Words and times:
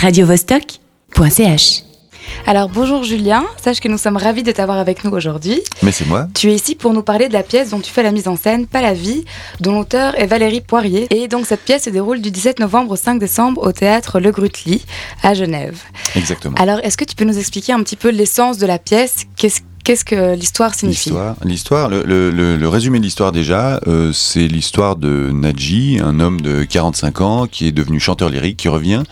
radiovostok.ch. 0.00 1.82
Alors 2.46 2.70
bonjour 2.70 3.04
Julien, 3.04 3.44
sache 3.62 3.80
que 3.80 3.88
nous 3.88 3.98
sommes 3.98 4.16
ravis 4.16 4.42
de 4.42 4.50
t'avoir 4.50 4.78
avec 4.78 5.04
nous 5.04 5.10
aujourd'hui. 5.10 5.60
Mais 5.82 5.92
c'est 5.92 6.06
moi. 6.06 6.26
Tu 6.34 6.50
es 6.50 6.54
ici 6.54 6.74
pour 6.74 6.94
nous 6.94 7.02
parler 7.02 7.28
de 7.28 7.34
la 7.34 7.42
pièce 7.42 7.70
dont 7.70 7.80
tu 7.80 7.90
fais 7.92 8.02
la 8.02 8.10
mise 8.10 8.26
en 8.26 8.36
scène, 8.36 8.66
Pas 8.66 8.80
la 8.80 8.94
vie, 8.94 9.26
dont 9.60 9.74
l'auteur 9.74 10.18
est 10.18 10.26
Valérie 10.26 10.62
Poirier. 10.62 11.06
Et 11.10 11.28
donc 11.28 11.44
cette 11.44 11.60
pièce 11.60 11.84
se 11.84 11.90
déroule 11.90 12.22
du 12.22 12.30
17 12.30 12.60
novembre 12.60 12.92
au 12.92 12.96
5 12.96 13.18
décembre 13.18 13.62
au 13.62 13.72
théâtre 13.72 14.20
Le 14.20 14.30
Grutli 14.30 14.86
à 15.22 15.34
Genève. 15.34 15.78
Exactement. 16.16 16.56
Alors 16.56 16.80
est-ce 16.82 16.96
que 16.96 17.04
tu 17.04 17.14
peux 17.14 17.24
nous 17.26 17.38
expliquer 17.38 17.74
un 17.74 17.82
petit 17.82 17.96
peu 17.96 18.08
l'essence 18.08 18.56
de 18.56 18.66
la 18.66 18.78
pièce? 18.78 19.26
Qu'est-ce 19.36 19.60
Qu'est-ce 19.84 20.04
que 20.04 20.34
l'histoire 20.34 20.74
signifie 20.74 21.12
L'histoire, 21.44 21.88
le, 21.88 22.02
le, 22.30 22.68
résumé 22.68 22.98
de 22.98 23.04
l'histoire 23.04 23.32
déjà, 23.32 23.80
euh, 23.86 24.12
c'est 24.12 24.46
l'histoire 24.46 24.96
de 24.96 25.30
Nadji, 25.32 25.98
un 26.02 26.20
homme 26.20 26.40
de 26.40 26.64
45 26.64 27.20
ans 27.20 27.46
qui 27.46 27.66
est 27.66 27.72
devenu 27.72 27.98
chanteur 27.98 28.28
lyrique, 28.28 28.56
qui 28.56 28.68
revient 28.68 29.02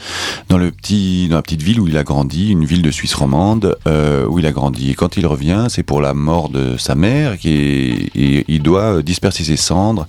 dans 0.49 0.59
le 0.59 0.71
petit, 0.71 1.29
dans 1.29 1.37
la 1.37 1.43
petite 1.43 1.63
ville 1.63 1.81
où 1.81 1.89
il 1.89 1.97
a 1.97 2.05
grandi, 2.05 2.51
une 2.51 2.65
ville 2.65 2.83
de 2.83 2.91
Suisse 2.91 3.15
romande 3.15 3.77
euh, 3.87 4.27
où 4.27 4.39
il 4.39 4.47
a 4.47 4.53
grandi. 4.53 4.91
Et 4.91 4.95
quand 4.95 5.17
il 5.17 5.27
revient, 5.27 5.67
c'est 5.69 5.83
pour 5.83 6.01
la 6.01 6.15
mort 6.15 6.49
de 6.49 6.77
sa 6.77 6.95
mère 6.95 7.39
qui 7.39 7.49
et 7.49 8.45
il 8.49 8.63
doit 8.63 9.03
disperser 9.03 9.45
ses 9.45 9.57
cendres 9.57 10.07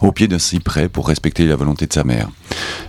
au 0.00 0.12
pied 0.12 0.28
d'un 0.28 0.38
cyprès 0.38 0.88
pour 0.88 1.08
respecter 1.08 1.46
la 1.46 1.56
volonté 1.56 1.86
de 1.86 1.92
sa 1.92 2.04
mère. 2.04 2.28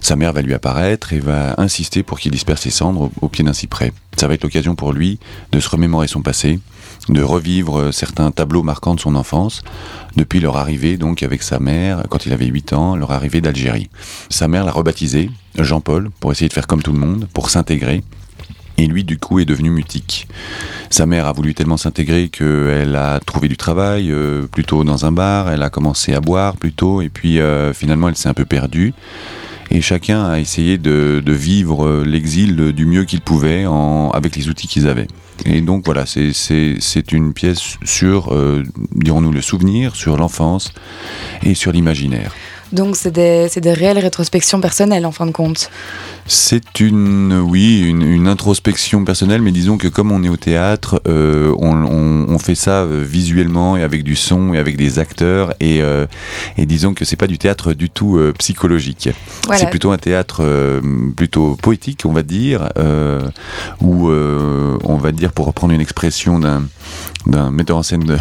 Sa 0.01 0.15
mère 0.15 0.33
va 0.33 0.41
lui 0.41 0.53
apparaître 0.53 1.13
et 1.13 1.19
va 1.19 1.55
insister 1.57 2.03
pour 2.03 2.19
qu'il 2.19 2.31
disperse 2.31 2.61
ses 2.61 2.69
cendres 2.69 3.09
au 3.21 3.29
pied 3.29 3.43
d'un 3.43 3.53
cyprès. 3.53 3.91
Ça 4.17 4.27
va 4.27 4.33
être 4.33 4.43
l'occasion 4.43 4.75
pour 4.75 4.93
lui 4.93 5.19
de 5.51 5.59
se 5.59 5.69
remémorer 5.69 6.07
son 6.07 6.21
passé, 6.21 6.59
de 7.09 7.21
revivre 7.21 7.93
certains 7.93 8.31
tableaux 8.31 8.63
marquants 8.63 8.95
de 8.95 8.99
son 8.99 9.15
enfance, 9.15 9.63
depuis 10.15 10.39
leur 10.39 10.57
arrivée 10.57 10.97
donc 10.97 11.23
avec 11.23 11.43
sa 11.43 11.59
mère, 11.59 12.03
quand 12.09 12.25
il 12.25 12.33
avait 12.33 12.45
8 12.45 12.73
ans, 12.73 12.95
leur 12.95 13.11
arrivée 13.11 13.41
d'Algérie. 13.41 13.89
Sa 14.29 14.47
mère 14.47 14.65
l'a 14.65 14.71
rebaptisé 14.71 15.29
Jean-Paul, 15.57 16.09
pour 16.19 16.31
essayer 16.31 16.47
de 16.47 16.53
faire 16.53 16.67
comme 16.67 16.81
tout 16.81 16.93
le 16.93 16.99
monde, 16.99 17.27
pour 17.33 17.49
s'intégrer. 17.49 18.03
Et 18.77 18.87
lui, 18.87 19.05
du 19.05 19.17
coup, 19.17 19.39
est 19.39 19.45
devenu 19.45 19.69
mutique. 19.69 20.27
Sa 20.89 21.05
mère 21.05 21.27
a 21.27 21.31
voulu 21.31 21.53
tellement 21.53 21.77
s'intégrer 21.77 22.27
qu'elle 22.27 22.95
a 22.95 23.19
trouvé 23.21 23.47
du 23.47 23.55
travail, 23.55 24.11
euh, 24.11 24.47
plutôt 24.47 24.83
dans 24.83 25.05
un 25.05 25.13
bar, 25.13 25.49
elle 25.49 25.63
a 25.63 25.69
commencé 25.69 26.13
à 26.13 26.19
boire 26.19 26.57
plutôt, 26.57 27.01
et 27.01 27.09
puis 27.09 27.39
euh, 27.39 27.73
finalement, 27.73 28.09
elle 28.09 28.17
s'est 28.17 28.29
un 28.29 28.33
peu 28.33 28.45
perdue 28.45 28.93
et 29.71 29.81
chacun 29.81 30.23
a 30.25 30.39
essayé 30.39 30.77
de, 30.77 31.21
de 31.25 31.33
vivre 31.33 31.85
euh, 31.85 32.03
l'exil 32.05 32.55
du 32.73 32.85
mieux 32.85 33.05
qu'il 33.05 33.21
pouvait 33.21 33.65
en, 33.65 34.09
avec 34.11 34.35
les 34.35 34.49
outils 34.49 34.67
qu'ils 34.67 34.87
avaient. 34.87 35.07
Et 35.45 35.61
donc 35.61 35.83
voilà, 35.85 36.05
c'est 36.05 37.11
une 37.11 37.33
pièce 37.33 37.77
sur, 37.83 38.33
euh, 38.33 38.63
dirons-nous, 38.95 39.31
le 39.31 39.41
souvenir, 39.41 39.95
sur 39.95 40.17
l'enfance 40.17 40.71
et 41.43 41.55
sur 41.55 41.71
l'imaginaire. 41.71 42.33
Donc 42.71 42.95
c'est 42.95 43.11
des, 43.11 43.47
des, 43.55 43.73
réelles 43.73 43.99
rétrospections 43.99 44.59
personnelles 44.59 45.05
en 45.05 45.11
fin 45.11 45.25
de 45.25 45.31
compte. 45.31 45.69
C'est 46.25 46.79
une, 46.79 47.33
oui, 47.33 47.81
une, 47.81 48.01
une, 48.01 48.27
introspection 48.27 49.05
personnelle, 49.05 49.41
mais 49.41 49.51
disons 49.51 49.77
que 49.77 49.87
comme 49.87 50.11
on 50.11 50.23
est 50.23 50.29
au 50.29 50.37
théâtre, 50.37 51.01
euh, 51.07 51.53
on, 51.59 51.85
on, 51.85 52.24
on, 52.35 52.39
fait 52.39 52.55
ça 52.55 52.83
euh, 52.83 53.03
visuellement 53.05 53.77
et 53.77 53.83
avec 53.83 54.03
du 54.03 54.15
son 54.15 54.53
et 54.53 54.57
avec 54.57 54.77
des 54.77 54.99
acteurs, 54.99 55.53
et, 55.59 55.81
euh, 55.81 56.05
et 56.57 56.65
disons 56.65 56.93
que 56.93 57.05
c'est 57.05 57.15
pas 57.15 57.27
du 57.27 57.37
théâtre 57.37 57.73
du 57.73 57.89
tout 57.89 58.17
euh, 58.17 58.33
psychologique. 58.37 59.09
Voilà. 59.45 59.59
C'est 59.59 59.69
plutôt 59.69 59.91
un 59.91 59.97
théâtre 59.97 60.43
plutôt 61.15 61.55
poétique, 61.55 62.01
on 62.05 62.13
va 62.13 62.23
dire, 62.23 62.69
où 63.81 64.09
on 64.09 64.97
va 64.97 65.11
dire, 65.11 65.31
pour 65.31 65.45
reprendre 65.45 65.73
une 65.73 65.81
expression 65.81 66.39
d'un 66.39 67.51
metteur 67.51 67.77
en 67.77 67.83
scène 67.83 68.03
de, 68.03 68.17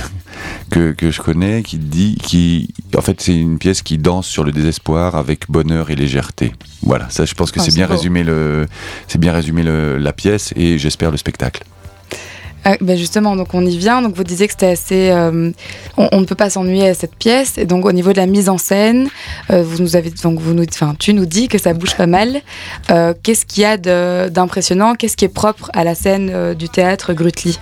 que, 0.70 0.92
que, 0.92 1.10
je 1.10 1.20
connais, 1.20 1.62
qui 1.62 1.78
dit, 1.78 2.16
qui, 2.22 2.74
en 2.96 3.00
fait, 3.00 3.20
c'est 3.20 3.36
une 3.36 3.58
pièce 3.58 3.82
qui 3.82 3.98
danse 3.98 4.26
sur 4.26 4.44
le 4.44 4.52
désespoir 4.52 5.16
avec 5.16 5.50
bonheur 5.50 5.90
et 5.90 5.96
légèreté. 5.96 6.52
Voilà, 6.82 7.08
ça, 7.10 7.24
je 7.24 7.34
pense 7.34 7.50
que 7.50 7.60
oh, 7.60 7.62
c'est 7.62 7.74
bien 7.74 7.86
résumé 7.86 8.22
le, 8.22 8.66
c'est 9.08 9.18
bien 9.18 9.32
résumé 9.32 9.62
la 9.62 10.12
pièce 10.12 10.52
et 10.56 10.78
j'espère 10.78 11.10
le 11.10 11.16
spectacle. 11.16 11.64
Ah, 12.66 12.76
ben 12.80 12.96
justement, 12.96 13.36
donc 13.36 13.52
on 13.52 13.64
y 13.64 13.76
vient. 13.76 14.00
Donc 14.00 14.14
vous 14.14 14.24
disiez 14.24 14.46
que 14.46 14.52
c'était 14.52 14.70
assez, 14.70 15.10
euh, 15.10 15.50
on, 15.98 16.20
ne 16.20 16.24
peut 16.24 16.34
pas 16.34 16.48
s'ennuyer 16.48 16.88
à 16.88 16.94
cette 16.94 17.14
pièce. 17.14 17.58
Et 17.58 17.66
donc 17.66 17.84
au 17.84 17.92
niveau 17.92 18.12
de 18.12 18.16
la 18.16 18.26
mise 18.26 18.48
en 18.48 18.56
scène, 18.56 19.10
euh, 19.50 19.62
vous 19.62 19.82
nous 19.82 19.96
avez, 19.96 20.10
donc 20.22 20.40
vous 20.40 20.54
nous, 20.54 20.64
enfin 20.64 20.94
tu 20.98 21.12
nous 21.12 21.26
dis 21.26 21.48
que 21.48 21.58
ça 21.58 21.74
bouge 21.74 21.94
pas 21.94 22.06
mal. 22.06 22.40
Euh, 22.90 23.12
Qu'est-ce 23.22 23.44
qu'il 23.44 23.62
y 23.62 23.66
a 23.66 23.76
d'impressionnant? 24.30 24.94
Qu'est-ce 24.94 25.16
qui 25.16 25.26
est 25.26 25.28
propre 25.28 25.70
à 25.74 25.84
la 25.84 25.94
scène 25.94 26.54
du 26.54 26.70
théâtre 26.70 27.12
Grutli? 27.12 27.58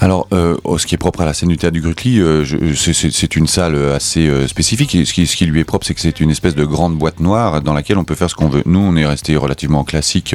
Alors, 0.00 0.28
euh, 0.32 0.56
ce 0.76 0.86
qui 0.86 0.94
est 0.94 0.98
propre 0.98 1.22
à 1.22 1.24
la 1.24 1.32
scène 1.32 1.48
du 1.48 1.56
théâtre 1.56 1.72
du 1.72 1.80
Grutli, 1.80 2.20
euh, 2.20 2.44
c'est 2.74 3.36
une 3.36 3.46
salle 3.46 3.76
assez 3.94 4.28
euh, 4.28 4.46
spécifique. 4.46 4.94
Et 4.94 5.04
ce 5.04 5.12
qui, 5.12 5.46
lui 5.46 5.60
est 5.60 5.64
propre, 5.64 5.86
c'est 5.86 5.94
que 5.94 6.00
c'est 6.00 6.20
une 6.20 6.30
espèce 6.30 6.54
de 6.54 6.64
grande 6.64 6.96
boîte 6.96 7.20
noire 7.20 7.62
dans 7.62 7.72
laquelle 7.72 7.96
on 7.96 8.04
peut 8.04 8.14
faire 8.14 8.28
ce 8.28 8.34
qu'on 8.34 8.48
veut. 8.48 8.62
Nous, 8.66 8.78
on 8.78 8.94
est 8.96 9.06
resté 9.06 9.36
relativement 9.36 9.84
classique 9.84 10.34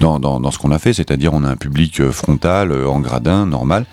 dans, 0.00 0.50
ce 0.50 0.58
qu'on 0.58 0.70
a 0.70 0.78
fait, 0.78 0.92
c'est-à-dire 0.92 1.34
on 1.34 1.44
a 1.44 1.48
un 1.48 1.56
public 1.56 2.08
frontal, 2.10 2.72
en 2.86 3.00
gradin, 3.00 3.46
normal. 3.46 3.84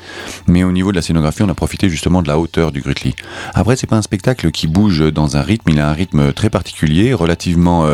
Mais 0.48 0.64
au 0.64 0.72
niveau 0.72 0.92
de 0.92 0.96
la 0.96 1.02
scénographie, 1.02 1.44
on 1.44 1.50
a 1.50 1.56
profité 1.56 1.90
justement 1.90 2.22
de 2.22 2.28
la 2.28 2.40
hauteur 2.40 2.72
du 2.72 2.82
Grutli. 2.82 3.16
Après, 3.54 3.76
c'est 3.76 3.88
pas 3.88 3.98
un 3.98 4.02
spectacle 4.02 4.52
qui 4.52 4.68
bouge 4.68 5.12
dans 5.12 5.36
un 5.36 5.42
rythme. 5.42 5.72
Il 5.72 5.80
a 5.80 5.90
un 5.90 5.94
rythme 5.94 6.32
très 6.32 6.50
particulier, 6.50 7.14
relativement, 7.14 7.86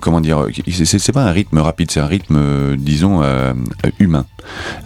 comment 0.00 0.20
dire, 0.20 0.46
c'est 0.68 1.12
pas 1.12 1.24
un 1.24 1.32
rythme 1.32 1.58
rapide, 1.58 1.90
c'est 1.90 2.00
un 2.00 2.06
rythme, 2.06 2.76
disons, 2.76 3.22
humain. 3.98 4.26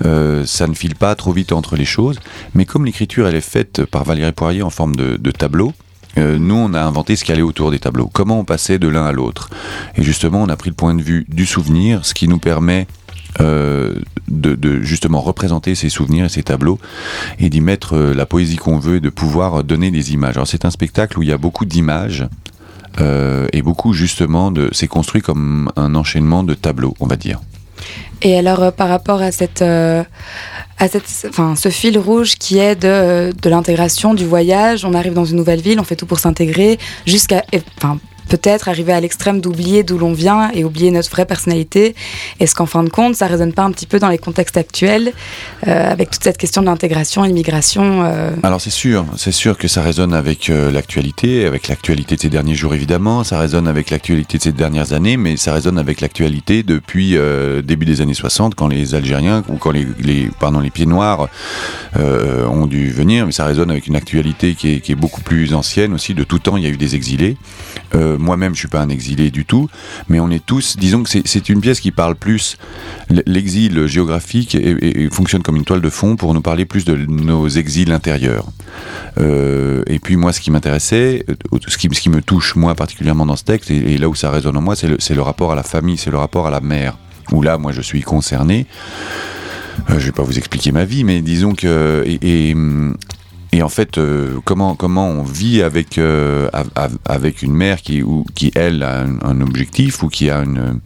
ça 0.03 0.67
ne 0.69 0.75
file 0.75 0.95
pas 0.95 1.16
trop 1.17 1.33
vite 1.33 1.53
entre 1.53 1.77
les 1.77 1.85
choses, 1.85 2.21
mais 2.55 2.65
comme 2.65 2.85
l'écriture 2.85 3.27
elle 3.27 3.35
est 3.35 3.41
faite 3.41 3.85
par 3.85 4.05
Valérie 4.05 4.33
Poirier 4.33 4.63
en 4.63 4.71
forme 4.71 4.95
de, 4.95 5.17
de 5.17 5.31
tableau, 5.31 5.73
euh, 6.19 6.39
nous 6.39 6.55
on 6.55 6.75
a 6.75 6.81
inventé 6.81 7.17
ce 7.17 7.25
qui 7.25 7.33
allait 7.33 7.43
autour 7.43 7.71
des 7.71 7.79
tableaux, 7.79 8.09
comment 8.13 8.41
on 8.41 8.45
passait 8.45 8.79
de 8.79 8.89
l'un 8.89 9.05
à 9.05 9.13
l'autre. 9.13 9.51
Et 9.97 10.03
justement 10.03 10.43
on 10.43 10.49
a 10.49 10.57
pris 10.57 10.71
le 10.71 10.77
point 10.77 10.95
de 10.95 11.03
vue 11.03 11.27
du 11.29 11.47
souvenir, 11.47 12.05
ce 12.05 12.15
qui 12.15 12.29
nous 12.29 12.39
permet 12.39 12.87
euh, 13.41 13.95
de, 14.29 14.81
justement 14.81 15.21
représenter 15.21 15.75
ces 15.75 15.91
souvenirs 15.91 16.25
et 16.25 16.29
ces 16.31 16.43
tableaux 16.43 16.79
et 17.39 17.51
d'y 17.51 17.61
mettre 17.61 17.95
euh, 17.95 18.15
la 18.15 18.25
poésie 18.25 18.57
qu'on 18.57 18.79
veut 18.79 18.97
et 18.97 19.01
de 19.01 19.11
pouvoir 19.11 19.63
donner 19.63 19.91
des 19.91 20.15
images. 20.15 20.37
Alors 20.37 20.49
c'est 20.49 20.65
un 20.65 20.71
spectacle 20.71 21.19
où 21.19 21.23
il 21.23 21.29
y 21.29 21.33
a 21.33 21.39
beaucoup 21.39 21.65
d'images. 21.65 22.27
Et 23.53 23.61
beaucoup 23.61 23.93
justement 23.93 24.51
de 24.51 24.71
c'est 24.73 24.87
construit 24.87 25.21
comme 25.21 25.71
un 25.77 25.95
enchaînement 25.95 26.43
de 26.43 26.55
tableaux 26.55 26.95
on 26.99 27.07
va 27.07 27.17
dire 27.17 27.43
et 28.23 28.39
alors, 28.39 28.73
par 28.73 28.89
rapport 28.89 29.21
à 29.21 29.31
cette, 29.31 29.63
à 30.79 30.89
cette, 30.89 31.27
enfin, 31.29 31.57
ce 31.57 31.69
fil 31.69 31.99
rouge 31.99 32.35
qui 32.37 32.59
est 32.59 32.77
de, 32.77 33.33
de 33.33 33.49
l'intégration, 33.51 34.15
du 34.15 34.27
voyage, 34.27 34.85
on 34.85 34.95
arrive 34.95 35.15
dans 35.15 35.25
une 35.25 35.37
nouvelle 35.37 35.61
ville, 35.61 35.81
on 35.81 35.85
fait 35.85 35.97
tout 35.97 36.07
pour 36.07 36.19
s'intégrer, 36.19 36.79
jusqu'à, 37.07 37.45
enfin, 37.79 37.99
peut-être 38.29 38.69
arriver 38.69 38.93
à 38.93 39.01
l'extrême 39.01 39.41
d'oublier 39.41 39.83
d'où 39.83 39.99
l'on 39.99 40.13
vient 40.13 40.51
et 40.53 40.65
oublier 40.65 40.91
notre 40.91 41.11
vraie 41.11 41.27
personnalité. 41.27 41.95
Est-ce 42.41 42.55
qu'en 42.55 42.67
fin 42.67 42.83
de 42.83 42.89
compte, 42.89 43.15
ça 43.15 43.27
résonne 43.27 43.53
pas 43.53 43.63
un 43.63 43.71
petit 43.71 43.87
peu 43.87 43.99
dans 43.99 44.09
les 44.09 44.19
contextes 44.19 44.57
actuels 44.57 45.13
euh, 45.67 45.91
avec 45.91 46.11
toute 46.11 46.25
cette 46.25 46.39
question 46.39 46.63
de 46.63 46.67
l'intégration, 46.67 47.23
l'immigration 47.23 48.03
euh... 48.05 48.31
Alors 48.43 48.61
c'est 48.61 48.71
sûr, 48.71 49.07
c'est 49.17 49.33
sûr 49.33 49.57
que 49.59 49.69
ça 49.69 49.83
résonne 49.83 50.15
avec 50.15 50.51
euh, 50.51 50.71
l'actualité, 50.71 51.47
avec 51.47 51.69
l'actualité 51.69 52.17
de 52.17 52.21
ces 52.21 52.29
derniers 52.29 52.55
jours 52.55 52.75
évidemment, 52.75 53.25
ça 53.25 53.39
résonne 53.39 53.69
avec 53.69 53.91
l'actualité 53.91 54.39
de 54.39 54.43
ces 54.43 54.53
dernières 54.53 54.93
années, 54.93 55.17
mais 55.17 55.37
ça 55.37 55.53
résonne 55.53 55.79
avec 55.79 56.01
l'actualité 56.01 56.63
depuis 56.63 57.17
début 57.65 57.87
des 57.87 58.01
années 58.01 58.15
60 58.15 58.55
quand 58.55 58.69
les 58.69 58.95
Algériens 58.95 59.43
ou 59.49 59.57
quand 59.57 59.71
les, 59.71 59.87
pardon 60.39 60.61
les 60.61 60.71
pieds 60.71 60.87
noirs 60.87 61.29
ont 61.95 62.67
dû 62.67 62.91
venir, 62.91 63.27
mais 63.27 63.33
ça 63.33 63.45
résonne 63.45 63.71
avec 63.71 63.87
une 63.87 63.97
actualité 63.97 64.55
qui 64.55 64.75
est, 64.75 64.95
beaucoup 64.95 65.21
plus 65.21 65.55
ancienne 65.55 65.93
aussi. 65.93 66.15
De 66.15 66.25
tout 66.25 66.39
temps, 66.39 66.57
il 66.57 66.65
y 66.65 66.67
a 66.67 66.71
eu 66.71 66.77
des 66.77 66.95
exilés. 66.95 67.37
Moi-même, 68.19 68.55
je 68.55 68.61
suis 68.61 68.69
pas 68.69 68.81
un 68.81 68.89
exilé 68.89 69.31
du 69.31 69.45
tout, 69.45 69.69
mais 70.09 70.21
on 70.21 70.31
est 70.31 70.45
tous. 70.45 70.77
Disons 70.77 71.03
que 71.03 71.11
c'est 71.11 71.49
une 71.49 71.61
pièce 71.61 71.81
qui 71.81 71.91
parle 71.91 72.17
plus 72.17 72.57
l'exil 73.27 73.87
géographique 73.87 74.55
et, 74.55 75.09
fonctionne 75.11 75.43
comme 75.43 75.57
une 75.57 75.65
toile 75.65 75.81
de 75.81 75.91
fond 75.91 76.17
pour 76.17 76.35
nous 76.35 76.41
parler 76.41 76.65
plus 76.65 76.85
de 76.85 76.97
nos 76.97 77.49
exils 77.49 77.93
intérieurs. 77.93 78.47
Euh, 79.19 79.83
et 79.87 79.99
puis 79.99 80.17
moi, 80.17 80.33
ce 80.33 80.41
qui 80.41 80.51
m'intéressait, 80.51 81.25
ce 81.69 81.77
qui, 81.77 81.89
ce 81.93 82.01
qui 82.01 82.11
me 82.11 82.21
touche 82.21 82.57
moi 82.57 82.75
particulièrement 82.75 83.27
dans 83.27 83.37
ce 83.37 83.45
texte, 83.45 83.71
et, 83.71 83.99
là 83.99 84.09
où 84.09 84.15
ça 84.15 84.31
résonne 84.31 84.57
en 84.57 84.61
moi, 84.61 84.77
c'est 84.77 85.15
le, 85.15 85.23
rapport 85.23 85.53
à 85.53 85.55
la 85.55 85.63
famille, 85.63 85.97
c'est 85.97 86.11
le 86.11 86.19
rapport 86.19 86.47
à 86.47 86.51
la 86.51 86.61
mère. 86.61 86.99
Où 87.33 87.43
là, 87.43 87.59
moi, 87.59 87.73
je 87.73 87.81
suis 87.81 88.03
concerné. 88.03 88.67
Euh, 89.91 89.99
je 89.99 90.07
vais 90.07 90.13
pas 90.13 90.23
vous 90.23 90.39
expliquer 90.39 90.73
ma 90.73 90.85
vie, 90.85 91.05
mais 91.05 91.21
disons 91.23 91.55
que 91.55 92.05
et, 92.07 92.55
et 93.53 93.63
en 93.63 93.69
fait, 93.69 93.99
euh, 93.99 94.39
comment 94.45 94.75
comment 94.75 95.09
on 95.09 95.23
vit 95.23 95.63
avec 95.63 95.99
euh, 95.99 96.49
avec 97.05 97.43
une 97.43 97.55
mère 97.55 97.81
qui 97.81 98.03
ou 98.03 98.25
qui 98.35 98.51
elle 98.55 98.83
a 98.83 99.05
un, 99.23 99.41
objectif 99.41 100.03
ou 100.03 100.09
qui 100.09 100.31
a 100.31 100.43
une 100.43 100.81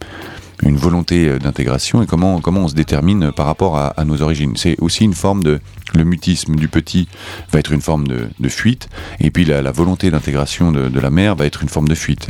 une 0.63 0.77
volonté 0.77 1.39
d'intégration 1.39 2.03
et 2.03 2.05
comment 2.05 2.39
comment 2.39 2.61
on 2.61 2.67
se 2.67 2.75
détermine 2.75 3.31
par 3.31 3.47
rapport 3.47 3.77
à, 3.77 4.05
nos 4.05 4.21
origines. 4.21 4.55
C'est 4.57 4.79
aussi 4.79 5.03
une 5.03 5.15
forme 5.15 5.43
de 5.43 5.59
le 5.95 6.03
mutisme 6.03 6.55
du 6.55 6.67
petit 6.67 7.07
va 7.51 7.59
être 7.59 7.71
une 7.71 7.81
forme 7.81 8.07
de, 8.07 8.29
de 8.39 8.49
fuite 8.49 8.87
et 9.19 9.31
puis 9.31 9.43
la, 9.43 9.71
volonté 9.71 10.11
d'intégration 10.11 10.71
de 10.71 10.99
la 10.99 11.09
mère 11.09 11.35
va 11.35 11.45
être 11.47 11.63
une 11.63 11.69
forme 11.69 11.87
de 11.87 11.95
fuite. 11.95 12.29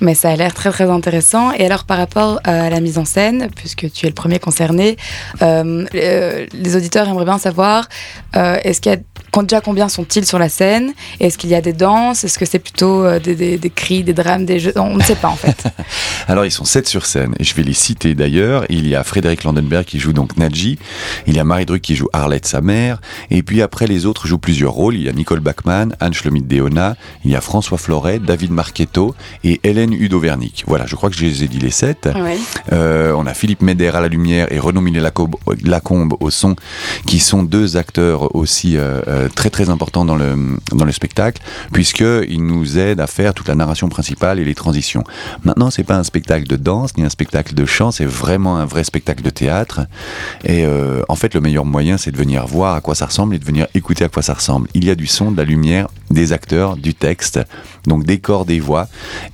Mais 0.00 0.14
ça 0.14 0.30
a 0.30 0.36
l'air 0.36 0.52
très 0.54 0.70
très 0.70 0.90
intéressant. 0.90 1.52
Et 1.52 1.64
alors 1.64 1.84
par 1.84 1.98
rapport 1.98 2.40
à 2.44 2.68
la 2.70 2.80
mise 2.80 2.98
en 2.98 3.04
scène, 3.04 3.48
puisque 3.54 3.90
tu 3.92 4.06
es 4.06 4.08
le 4.08 4.14
premier 4.14 4.38
concerné, 4.38 4.96
les 5.40 6.76
auditeurs 6.76 7.08
aimeraient 7.08 7.24
bien 7.24 7.38
savoir 7.38 7.88
est-ce 8.34 8.80
qu'il 8.80 8.92
y 8.92 8.94
a 8.94 8.98
déjà 9.42 9.60
combien 9.60 9.88
sont-ils 9.88 10.24
sur 10.24 10.38
la 10.38 10.48
scène? 10.48 10.92
Est-ce 11.20 11.38
qu'il 11.38 11.50
y 11.50 11.54
a 11.54 11.60
des 11.60 11.72
danses? 11.72 12.24
Est-ce 12.24 12.38
que 12.38 12.44
c'est 12.46 12.58
plutôt 12.58 13.04
euh, 13.04 13.18
des, 13.18 13.72
cris, 13.74 14.02
des 14.02 14.14
drames, 14.14 14.46
des 14.46 14.58
jeux? 14.58 14.72
On 14.76 14.96
ne 14.96 15.02
sait 15.02 15.14
pas 15.14 15.28
en 15.28 15.36
fait. 15.36 15.64
Alors 16.28 16.44
ils 16.44 16.50
sont 16.50 16.64
sept 16.64 16.88
sur 16.88 17.06
scène 17.06 17.34
je 17.40 17.54
vais 17.54 17.62
les 17.62 17.72
citer 17.72 18.14
d'ailleurs. 18.14 18.64
Il 18.68 18.86
y 18.88 18.94
a 18.94 19.04
Frédéric 19.04 19.44
Landenberg 19.44 19.84
qui 19.84 19.98
joue 19.98 20.12
donc 20.12 20.36
Nadji, 20.36 20.78
il 21.26 21.36
y 21.36 21.38
a 21.38 21.44
Marie 21.44 21.66
Druck 21.66 21.80
qui 21.80 21.96
joue 21.96 22.08
Arlette, 22.12 22.46
sa 22.46 22.60
mère, 22.60 23.00
et 23.30 23.42
puis 23.42 23.62
après 23.62 23.86
les 23.86 24.06
autres 24.06 24.26
jouent 24.26 24.38
plusieurs 24.38 24.72
rôles. 24.72 24.94
Il 24.94 25.02
y 25.02 25.08
a 25.08 25.12
Nicole 25.12 25.40
Bachmann, 25.40 25.94
Anne 26.00 26.14
Schlomit-Deona, 26.14 26.96
il 27.24 27.30
y 27.30 27.36
a 27.36 27.40
François 27.40 27.78
Floret, 27.78 28.18
David 28.18 28.50
Marchetto 28.50 29.14
et 29.44 29.60
Hélène 29.64 29.85
Udovernick. 29.92 30.64
Voilà, 30.66 30.86
je 30.86 30.96
crois 30.96 31.10
que 31.10 31.16
je 31.16 31.24
les 31.24 31.44
ai 31.44 31.48
dit 31.48 31.58
les 31.58 31.70
sept. 31.70 32.08
Euh, 32.72 33.12
on 33.16 33.26
a 33.26 33.34
Philippe 33.34 33.62
Médère 33.62 33.96
à 33.96 34.00
la 34.00 34.08
lumière 34.08 34.52
et 34.52 34.58
Renaud 34.58 34.80
Millet-Lacombe 34.80 36.14
au 36.20 36.30
son, 36.30 36.56
qui 37.06 37.18
sont 37.18 37.42
deux 37.42 37.76
acteurs 37.76 38.34
aussi 38.34 38.76
euh, 38.76 39.28
très 39.34 39.50
très 39.50 39.70
important 39.70 40.04
dans 40.04 40.16
le, 40.16 40.58
dans 40.72 40.84
le 40.84 40.92
spectacle, 40.92 41.42
puisqu'il 41.72 42.44
nous 42.44 42.78
aide 42.78 43.00
à 43.00 43.06
faire 43.06 43.34
toute 43.34 43.48
la 43.48 43.54
narration 43.54 43.88
principale 43.88 44.38
et 44.38 44.44
les 44.44 44.54
transitions. 44.54 45.04
Maintenant, 45.44 45.70
c'est 45.70 45.84
pas 45.84 45.96
un 45.96 46.04
spectacle 46.04 46.46
de 46.46 46.56
danse 46.56 46.96
ni 46.96 47.04
un 47.04 47.08
spectacle 47.08 47.54
de 47.54 47.64
chant, 47.66 47.90
c'est 47.90 48.04
vraiment 48.04 48.56
un 48.56 48.64
vrai 48.64 48.84
spectacle 48.84 49.22
de 49.22 49.30
théâtre. 49.30 49.80
Et 50.44 50.64
euh, 50.64 51.02
en 51.08 51.16
fait, 51.16 51.34
le 51.34 51.40
meilleur 51.40 51.64
moyen, 51.64 51.96
c'est 51.96 52.10
de 52.10 52.16
venir 52.16 52.46
voir 52.46 52.74
à 52.74 52.80
quoi 52.80 52.94
ça 52.94 53.06
ressemble 53.06 53.34
et 53.34 53.38
de 53.38 53.44
venir 53.44 53.66
écouter 53.74 54.04
à 54.04 54.08
quoi 54.08 54.22
ça 54.22 54.34
ressemble. 54.34 54.68
Il 54.74 54.84
y 54.84 54.90
a 54.90 54.94
du 54.94 55.06
son, 55.06 55.30
de 55.30 55.36
la 55.36 55.44
lumière, 55.44 55.88
des 56.10 56.32
acteurs, 56.32 56.76
du 56.76 56.94
texte, 56.94 57.40
donc 57.86 58.04
des 58.04 58.18
corps, 58.18 58.44
des 58.44 58.60
voix, 58.60 58.88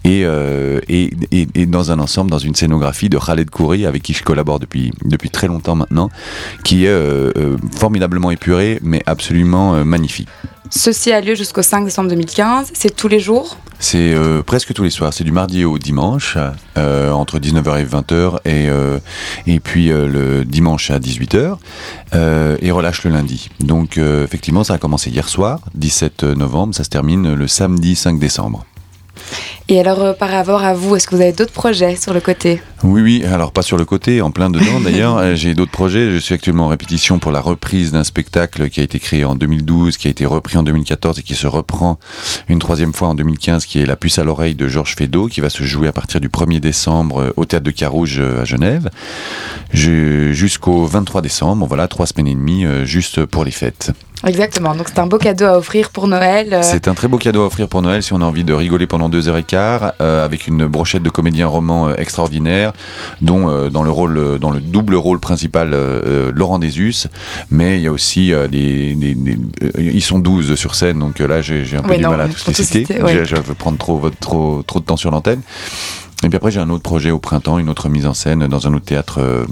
et, 0.04 0.24
euh, 0.24 0.80
et, 0.88 1.10
et, 1.30 1.66
dans 1.66 1.90
un 1.90 1.98
ensemble, 1.98 2.30
dans 2.30 2.38
une 2.38 2.54
scénographie 2.54 3.08
de 3.08 3.18
Khaled 3.18 3.50
Kouri, 3.50 3.86
avec 3.86 4.02
qui 4.02 4.12
je 4.12 4.22
collabore 4.22 4.58
depuis, 4.58 4.92
depuis 5.04 5.30
très 5.30 5.46
longtemps 5.46 5.74
maintenant, 5.74 6.10
qui 6.64 6.84
est 6.84 6.88
euh, 6.88 7.56
formidablement 7.76 8.30
épuré, 8.30 8.78
mais 8.82 9.02
absolument 9.06 9.84
magnifique. 9.84 10.28
Ceci 10.74 11.12
a 11.12 11.20
lieu 11.20 11.34
jusqu'au 11.34 11.60
5 11.60 11.84
décembre 11.84 12.08
2015. 12.08 12.70
C'est 12.72 12.96
tous 12.96 13.06
les 13.06 13.20
jours 13.20 13.58
C'est 13.78 14.14
euh, 14.14 14.42
presque 14.42 14.72
tous 14.72 14.82
les 14.82 14.88
soirs. 14.88 15.12
C'est 15.12 15.22
du 15.22 15.30
mardi 15.30 15.66
au 15.66 15.78
dimanche, 15.78 16.38
euh, 16.78 17.10
entre 17.10 17.38
19h 17.38 17.78
et 17.78 17.84
20h, 17.84 18.36
et, 18.46 18.70
euh, 18.70 18.98
et 19.46 19.60
puis 19.60 19.88
le 19.88 20.46
dimanche 20.46 20.90
à 20.90 20.98
18h, 20.98 21.58
et 22.62 22.70
relâche 22.70 23.04
le 23.04 23.10
lundi. 23.10 23.50
Donc 23.60 23.98
effectivement, 23.98 24.64
ça 24.64 24.74
a 24.74 24.78
commencé 24.78 25.10
hier 25.10 25.28
soir, 25.28 25.60
17 25.74 26.22
novembre, 26.22 26.74
ça 26.74 26.84
se 26.84 26.88
termine 26.88 27.34
le 27.34 27.48
samedi 27.48 27.94
5 27.94 28.18
décembre. 28.18 28.64
Et 29.68 29.78
alors, 29.78 30.02
euh, 30.02 30.12
par 30.12 30.30
rapport 30.30 30.64
à 30.64 30.74
vous, 30.74 30.96
est-ce 30.96 31.06
que 31.06 31.14
vous 31.14 31.22
avez 31.22 31.32
d'autres 31.32 31.52
projets 31.52 31.94
sur 31.94 32.12
le 32.12 32.20
côté 32.20 32.60
Oui, 32.82 33.00
oui, 33.00 33.24
alors 33.24 33.52
pas 33.52 33.62
sur 33.62 33.76
le 33.76 33.84
côté, 33.84 34.20
en 34.20 34.30
plein 34.30 34.50
dedans 34.50 34.80
d'ailleurs. 34.84 35.18
Euh, 35.18 35.34
j'ai 35.36 35.54
d'autres 35.54 35.70
projets. 35.70 36.10
Je 36.10 36.18
suis 36.18 36.34
actuellement 36.34 36.66
en 36.66 36.68
répétition 36.68 37.18
pour 37.18 37.30
la 37.30 37.40
reprise 37.40 37.92
d'un 37.92 38.02
spectacle 38.02 38.68
qui 38.70 38.80
a 38.80 38.82
été 38.82 38.98
créé 38.98 39.24
en 39.24 39.36
2012, 39.36 39.96
qui 39.96 40.08
a 40.08 40.10
été 40.10 40.26
repris 40.26 40.58
en 40.58 40.64
2014 40.64 41.20
et 41.20 41.22
qui 41.22 41.34
se 41.34 41.46
reprend 41.46 41.98
une 42.48 42.58
troisième 42.58 42.92
fois 42.92 43.08
en 43.08 43.14
2015, 43.14 43.66
qui 43.66 43.80
est 43.80 43.86
La 43.86 43.96
puce 43.96 44.18
à 44.18 44.24
l'oreille 44.24 44.56
de 44.56 44.66
Georges 44.66 44.96
Feydeau, 44.96 45.28
qui 45.28 45.40
va 45.40 45.48
se 45.48 45.62
jouer 45.62 45.86
à 45.86 45.92
partir 45.92 46.20
du 46.20 46.28
1er 46.28 46.58
décembre 46.58 47.22
euh, 47.22 47.32
au 47.36 47.44
théâtre 47.44 47.64
de 47.64 47.70
Carouge 47.70 48.20
à 48.20 48.44
Genève, 48.44 48.90
jusqu'au 49.72 50.86
23 50.86 51.22
décembre. 51.22 51.66
Voilà, 51.66 51.86
trois 51.88 52.06
semaines 52.06 52.26
et 52.26 52.34
demie, 52.34 52.64
juste 52.84 53.24
pour 53.26 53.44
les 53.44 53.50
fêtes. 53.50 53.92
Exactement, 54.26 54.74
donc 54.74 54.88
c'est 54.88 55.00
un 55.00 55.06
beau 55.06 55.18
cadeau 55.18 55.46
à 55.46 55.58
offrir 55.58 55.90
pour 55.90 56.06
Noël. 56.06 56.48
Euh. 56.52 56.60
C'est 56.62 56.86
un 56.86 56.94
très 56.94 57.08
beau 57.08 57.18
cadeau 57.18 57.42
à 57.42 57.46
offrir 57.46 57.68
pour 57.68 57.82
Noël 57.82 58.02
si 58.02 58.12
on 58.12 58.20
a 58.20 58.24
envie 58.24 58.44
de 58.44 58.52
rigoler 58.52 58.86
pendant 58.86 59.08
deux 59.08 59.28
heures 59.28 59.36
et 59.36 59.42
quart 59.42 59.94
euh, 60.00 60.24
avec 60.24 60.46
une 60.46 60.66
brochette 60.66 61.02
de 61.02 61.10
comédiens 61.10 61.48
romans 61.48 61.88
euh, 61.88 61.94
extraordinaires, 61.96 62.72
dont 63.20 63.68
dans 63.70 63.82
le 63.82 63.90
rôle, 63.90 64.38
dans 64.38 64.50
le 64.50 64.60
double 64.60 64.94
rôle 64.94 65.18
principal 65.18 65.74
Laurent 66.34 66.58
Desus, 66.58 67.06
mais 67.50 67.78
il 67.78 67.82
y 67.82 67.86
a 67.86 67.92
aussi 67.92 68.32
des, 68.50 68.96
ils 69.78 70.02
sont 70.02 70.18
12 70.18 70.54
sur 70.54 70.74
scène, 70.74 70.98
donc 70.98 71.18
là 71.18 71.42
j'ai 71.42 71.64
un 71.76 71.82
peu 71.82 71.96
du 71.96 72.02
mal 72.02 72.20
à 72.20 72.28
tous 72.28 72.46
les 72.46 72.54
citer. 72.54 72.84
Je, 72.88 73.36
veux 73.36 73.54
prendre 73.54 73.78
trop, 73.78 74.00
trop, 74.20 74.62
trop 74.62 74.80
de 74.80 74.84
temps 74.84 74.96
sur 74.96 75.10
l'antenne. 75.10 75.40
Et 76.24 76.28
puis 76.28 76.36
après, 76.36 76.52
j'ai 76.52 76.60
un 76.60 76.70
autre 76.70 76.82
projet 76.82 77.10
au 77.10 77.18
printemps, 77.18 77.58
une 77.58 77.68
autre 77.68 77.88
mise 77.88 78.06
en 78.06 78.14
scène 78.14 78.46
dans 78.46 78.68
un 78.68 78.74
autre 78.74 78.84
théâtre 78.84 79.20
euh, 79.20 79.44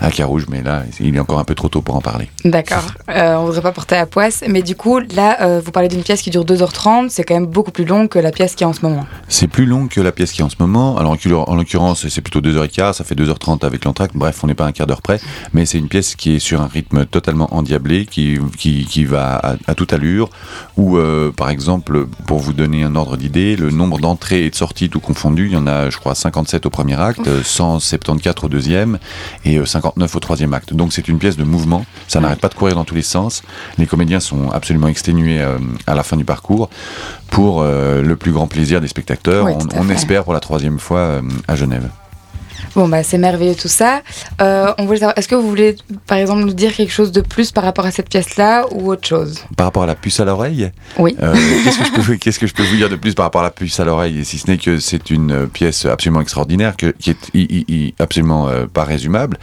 à 0.00 0.10
Carouge, 0.10 0.46
mais 0.50 0.62
là, 0.62 0.82
il 1.00 1.16
est 1.16 1.18
encore 1.18 1.38
un 1.38 1.44
peu 1.44 1.54
trop 1.54 1.68
tôt 1.68 1.80
pour 1.80 1.96
en 1.96 2.02
parler. 2.02 2.28
D'accord. 2.44 2.84
Euh, 3.08 3.36
on 3.36 3.46
voudrait 3.46 3.62
pas 3.62 3.72
porter 3.72 3.94
la 3.94 4.04
poisse, 4.04 4.44
mais 4.46 4.62
du 4.62 4.76
coup, 4.76 4.98
là, 4.98 5.38
euh, 5.40 5.60
vous 5.64 5.70
parlez 5.70 5.88
d'une 5.88 6.02
pièce 6.02 6.20
qui 6.20 6.28
dure 6.28 6.44
2h30, 6.44 7.08
c'est 7.08 7.24
quand 7.24 7.34
même 7.34 7.46
beaucoup 7.46 7.70
plus 7.70 7.86
long 7.86 8.08
que 8.08 8.18
la 8.18 8.30
pièce 8.30 8.54
qui 8.54 8.64
est 8.64 8.66
en 8.66 8.74
ce 8.74 8.82
moment. 8.82 9.06
C'est 9.28 9.48
plus 9.48 9.64
long 9.64 9.88
que 9.88 10.02
la 10.02 10.12
pièce 10.12 10.32
qui 10.32 10.42
est 10.42 10.44
en 10.44 10.50
ce 10.50 10.56
moment. 10.58 10.98
Alors, 10.98 11.16
en 11.48 11.56
l'occurrence, 11.56 12.06
c'est 12.06 12.20
plutôt 12.20 12.40
2h15, 12.40 12.92
ça 12.94 13.04
fait 13.04 13.14
2h30 13.14 13.64
avec 13.64 13.84
l'entracte. 13.84 14.14
Bref, 14.14 14.44
on 14.44 14.48
n'est 14.48 14.54
pas 14.54 14.66
un 14.66 14.72
quart 14.72 14.86
d'heure 14.86 15.02
près, 15.02 15.18
mais 15.54 15.64
c'est 15.64 15.78
une 15.78 15.88
pièce 15.88 16.14
qui 16.14 16.36
est 16.36 16.38
sur 16.38 16.60
un 16.60 16.66
rythme 16.66 17.06
totalement 17.06 17.54
endiablé, 17.54 18.04
qui, 18.04 18.38
qui, 18.58 18.84
qui 18.84 19.04
va 19.04 19.36
à, 19.36 19.54
à, 19.66 19.74
toute 19.74 19.94
allure, 19.94 20.28
où, 20.76 20.98
euh, 20.98 21.32
par 21.32 21.48
exemple, 21.48 22.06
pour 22.26 22.38
vous 22.38 22.52
donner 22.52 22.82
un 22.82 22.96
ordre 22.96 23.16
d'idée, 23.16 23.56
le 23.56 23.70
nombre 23.70 23.98
d'entrées 23.98 24.44
et 24.44 24.50
de 24.50 24.54
sorties 24.54 24.90
tout 24.90 25.00
confondu, 25.00 25.46
il 25.46 25.52
y 25.52 25.56
en 25.56 25.66
a, 25.66 25.88
je 25.88 25.98
crois, 26.02 26.14
57 26.14 26.66
au 26.66 26.70
premier 26.70 27.00
acte, 27.00 27.28
174 27.42 28.44
au 28.44 28.48
deuxième 28.48 28.98
et 29.44 29.64
59 29.64 30.12
euh, 30.12 30.16
au 30.16 30.20
troisième 30.20 30.52
acte. 30.52 30.74
Donc 30.74 30.92
c'est 30.92 31.08
une 31.08 31.18
pièce 31.18 31.36
de 31.36 31.44
mouvement, 31.44 31.86
ça 32.08 32.20
n'arrête 32.20 32.40
pas 32.40 32.48
de 32.48 32.54
courir 32.54 32.74
dans 32.74 32.84
tous 32.84 32.94
les 32.94 33.02
sens. 33.02 33.42
Les 33.78 33.86
comédiens 33.86 34.20
sont 34.20 34.50
absolument 34.50 34.88
exténués 34.88 35.40
euh, 35.40 35.58
à 35.86 35.94
la 35.94 36.02
fin 36.02 36.16
du 36.16 36.24
parcours 36.24 36.68
pour 37.30 37.62
euh, 37.62 38.02
le 38.02 38.16
plus 38.16 38.32
grand 38.32 38.48
plaisir 38.48 38.80
des 38.80 38.88
spectateurs. 38.88 39.46
on, 39.74 39.88
espère 39.88 40.24
pour 40.24 40.32
la 40.32 40.40
troisième 40.40 40.78
fois 40.78 41.20
à 41.46 41.54
Genève. 41.54 41.88
Bon, 42.74 42.88
bah, 42.88 43.02
c'est 43.02 43.18
merveilleux 43.18 43.54
tout 43.54 43.68
ça. 43.68 44.02
Euh, 44.40 44.72
on 44.78 44.86
voulait 44.86 45.00
savoir, 45.00 45.18
est-ce 45.18 45.28
que 45.28 45.34
vous 45.34 45.48
voulez, 45.48 45.76
par 46.06 46.16
exemple, 46.16 46.40
nous 46.40 46.54
dire 46.54 46.72
quelque 46.74 46.92
chose 46.92 47.12
de 47.12 47.20
plus 47.20 47.52
par 47.52 47.64
rapport 47.64 47.84
à 47.84 47.90
cette 47.90 48.08
pièce-là 48.08 48.66
ou 48.72 48.90
autre 48.90 49.06
chose? 49.06 49.40
Par 49.56 49.66
rapport 49.66 49.82
à 49.82 49.86
la 49.86 49.94
puce 49.94 50.20
à 50.20 50.24
l'oreille? 50.24 50.70
Oui. 50.98 51.14
Euh, 51.22 51.34
qu'est-ce, 51.64 51.78
que 51.78 51.84
je 51.84 52.06
peux, 52.06 52.16
qu'est-ce 52.16 52.38
que 52.38 52.46
je 52.46 52.54
peux 52.54 52.62
vous 52.62 52.76
dire 52.76 52.88
de 52.88 52.96
plus 52.96 53.14
par 53.14 53.24
rapport 53.24 53.42
à 53.42 53.44
la 53.44 53.50
puce 53.50 53.78
à 53.78 53.84
l'oreille? 53.84 54.24
Si 54.24 54.38
ce 54.38 54.50
n'est 54.50 54.56
que 54.56 54.78
c'est 54.78 55.10
une 55.10 55.48
pièce 55.48 55.84
absolument 55.84 56.22
extraordinaire, 56.22 56.76
que, 56.76 56.94
qui 56.98 57.10
est 57.10 57.94
absolument 58.00 58.48
euh, 58.48 58.64
pas 58.66 58.84
résumable, 58.84 59.36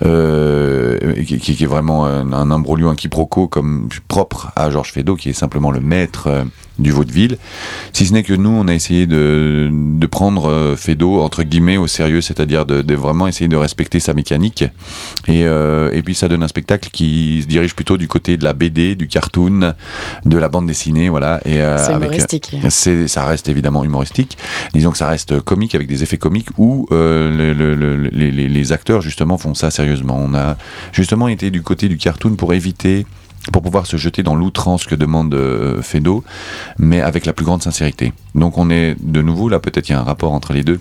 qui, 0.00 1.38
qui, 1.38 1.64
est 1.64 1.66
vraiment 1.66 2.06
un, 2.06 2.32
un 2.32 2.50
imbroglio, 2.50 2.88
un 2.88 2.94
quiproquo 2.94 3.48
comme 3.48 3.88
propre 4.06 4.52
à 4.54 4.70
Georges 4.70 4.92
Feydeau, 4.92 5.16
qui 5.16 5.30
est 5.30 5.34
simplement 5.34 5.72
le 5.72 5.80
maître 5.80 6.44
du 6.78 6.92
vaudeville. 6.92 7.36
Si 7.92 8.06
ce 8.06 8.12
n'est 8.12 8.22
que 8.22 8.32
nous, 8.32 8.50
on 8.50 8.66
a 8.68 8.74
essayé 8.74 9.06
de, 9.06 9.68
de 9.70 10.06
prendre 10.06 10.74
Fedo 10.76 11.20
entre 11.20 11.42
guillemets 11.42 11.76
au 11.76 11.86
sérieux, 11.86 12.20
c'est-à-dire 12.20 12.59
de, 12.66 12.82
de, 12.82 12.94
vraiment 12.94 13.26
essayer 13.26 13.48
de 13.48 13.56
respecter 13.56 14.00
sa 14.00 14.14
mécanique. 14.14 14.64
Et, 15.28 15.44
euh, 15.44 15.90
et 15.92 16.02
puis 16.02 16.14
ça 16.14 16.28
donne 16.28 16.42
un 16.42 16.48
spectacle 16.48 16.90
qui 16.90 17.40
se 17.42 17.46
dirige 17.46 17.74
plutôt 17.74 17.96
du 17.96 18.08
côté 18.08 18.36
de 18.36 18.44
la 18.44 18.52
BD, 18.52 18.94
du 18.94 19.08
cartoon, 19.08 19.74
de 20.24 20.38
la 20.38 20.48
bande 20.48 20.66
dessinée, 20.66 21.08
voilà. 21.08 21.40
Et 21.44 21.60
euh, 21.60 21.78
c'est 21.78 21.92
humoristique. 21.92 22.56
C'est, 22.68 23.08
ça 23.08 23.24
reste 23.24 23.48
évidemment 23.48 23.84
humoristique. 23.84 24.36
Disons 24.74 24.90
que 24.90 24.98
ça 24.98 25.08
reste 25.08 25.40
comique 25.40 25.74
avec 25.74 25.88
des 25.88 26.02
effets 26.02 26.18
comiques 26.18 26.48
où 26.58 26.86
euh, 26.92 27.54
le, 27.54 27.74
le, 27.74 27.96
les, 28.08 28.30
les 28.30 28.72
acteurs 28.72 29.00
justement 29.00 29.38
font 29.38 29.54
ça 29.54 29.70
sérieusement. 29.70 30.18
On 30.20 30.34
a 30.34 30.56
justement 30.92 31.28
été 31.28 31.50
du 31.50 31.62
côté 31.62 31.88
du 31.88 31.96
cartoon 31.96 32.34
pour 32.36 32.54
éviter 32.54 33.06
pour 33.52 33.62
pouvoir 33.62 33.86
se 33.86 33.96
jeter 33.96 34.22
dans 34.22 34.34
l'outrance 34.34 34.84
que 34.84 34.94
demande 34.94 35.34
euh, 35.34 35.82
Fedo, 35.82 36.24
mais 36.78 37.00
avec 37.00 37.26
la 37.26 37.32
plus 37.32 37.44
grande 37.44 37.62
sincérité. 37.62 38.12
Donc 38.34 38.58
on 38.58 38.70
est 38.70 38.96
de 39.00 39.22
nouveau, 39.22 39.48
là 39.48 39.58
peut-être 39.58 39.88
il 39.88 39.92
y 39.92 39.94
a 39.94 40.00
un 40.00 40.04
rapport 40.04 40.32
entre 40.32 40.52
les 40.52 40.62
deux, 40.62 40.78